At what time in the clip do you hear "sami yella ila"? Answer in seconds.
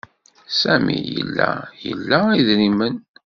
0.59-2.19